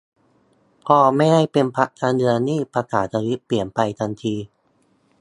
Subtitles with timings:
[0.85, 4.35] พอไม่ได้เป็นพรรคการเมืองนี่ภาษาทวีตเปลี่ยนไปทันที